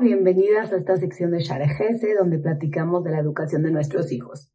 [0.00, 4.50] Bienvenidas a esta sección de Sharejese, donde platicamos de la educación de nuestros hijos.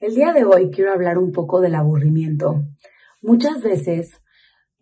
[0.00, 2.64] El día de hoy quiero hablar un poco del aburrimiento.
[3.22, 4.10] Muchas veces,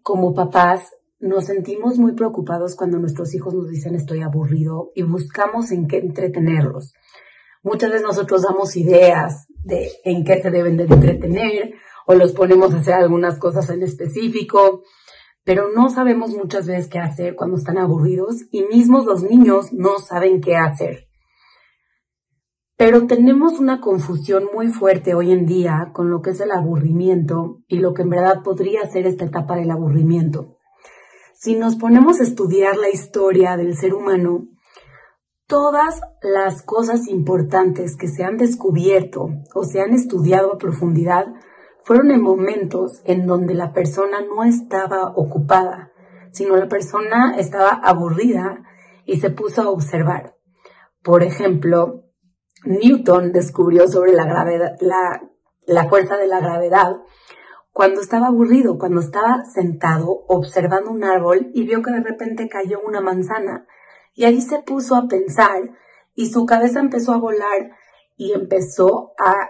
[0.02, 5.71] como papás, nos sentimos muy preocupados cuando nuestros hijos nos dicen estoy aburrido y buscamos
[5.71, 6.95] en qué entretenerlos.
[7.62, 11.75] Muchas veces nosotros damos ideas de en qué se deben de entretener
[12.07, 14.82] o los ponemos a hacer algunas cosas en específico
[15.49, 19.98] pero no sabemos muchas veces qué hacer cuando están aburridos y mismos los niños no
[19.98, 21.09] saben qué hacer.
[22.77, 27.62] Pero tenemos una confusión muy fuerte hoy en día con lo que es el aburrimiento
[27.66, 30.59] y lo que en verdad podría ser esta etapa del aburrimiento.
[31.33, 34.48] Si nos ponemos a estudiar la historia del ser humano,
[35.47, 41.25] todas las cosas importantes que se han descubierto o se han estudiado a profundidad
[41.88, 45.91] fueron en momentos en donde la persona no estaba ocupada,
[46.33, 48.62] sino la persona estaba aburrida
[49.06, 50.34] y se puso a observar.
[51.03, 52.05] Por ejemplo,
[52.66, 55.22] Newton descubrió sobre la gravedad, la,
[55.64, 56.98] la fuerza de la gravedad
[57.72, 62.81] cuando estaba aburrido, cuando estaba sentado observando un árbol y vio que de repente cayó
[62.86, 63.66] una manzana.
[64.12, 65.70] Y ahí se puso a pensar
[66.14, 67.70] y su cabeza empezó a volar
[68.14, 69.48] y empezó a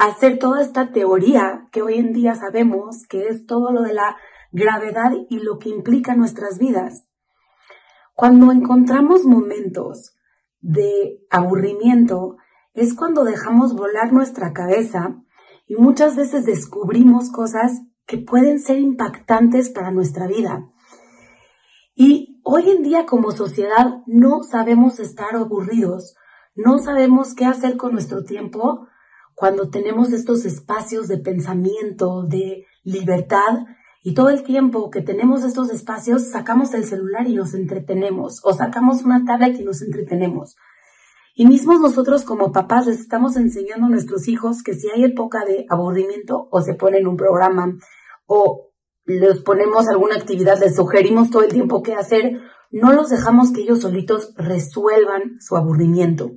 [0.00, 4.16] hacer toda esta teoría que hoy en día sabemos que es todo lo de la
[4.50, 7.06] gravedad y lo que implica nuestras vidas.
[8.14, 10.14] Cuando encontramos momentos
[10.60, 12.38] de aburrimiento,
[12.72, 15.22] es cuando dejamos volar nuestra cabeza
[15.66, 20.66] y muchas veces descubrimos cosas que pueden ser impactantes para nuestra vida.
[21.94, 26.16] Y hoy en día como sociedad no sabemos estar aburridos,
[26.54, 28.86] no sabemos qué hacer con nuestro tiempo
[29.40, 33.64] cuando tenemos estos espacios de pensamiento, de libertad,
[34.02, 38.52] y todo el tiempo que tenemos estos espacios, sacamos el celular y nos entretenemos, o
[38.52, 40.56] sacamos una tablet y nos entretenemos.
[41.34, 45.46] Y mismos nosotros como papás les estamos enseñando a nuestros hijos que si hay época
[45.46, 47.78] de aburrimiento o se ponen un programa
[48.26, 48.72] o
[49.06, 53.62] les ponemos alguna actividad, les sugerimos todo el tiempo qué hacer, no los dejamos que
[53.62, 56.32] ellos solitos resuelvan su aburrimiento.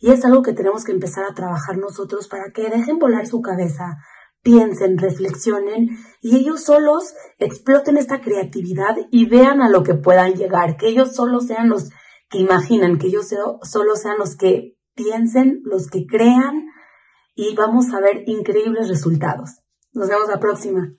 [0.00, 3.40] Y es algo que tenemos que empezar a trabajar nosotros para que dejen volar su
[3.40, 3.98] cabeza,
[4.42, 5.88] piensen, reflexionen
[6.20, 11.14] y ellos solos exploten esta creatividad y vean a lo que puedan llegar, que ellos
[11.14, 11.90] solos sean los
[12.30, 13.28] que imaginan, que ellos
[13.62, 16.66] solo sean los que piensen, los que crean
[17.34, 19.60] y vamos a ver increíbles resultados.
[19.92, 20.92] Nos vemos la próxima.